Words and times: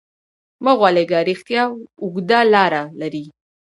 مه 0.63 0.71
غولېږه، 0.79 1.19
رښتیا 1.29 1.63
اوږده 2.03 2.39
لاره 2.53 2.83
لري. 2.99 3.25